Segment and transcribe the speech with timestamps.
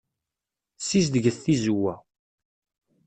[0.79, 1.93] Ssizedget tizewwa.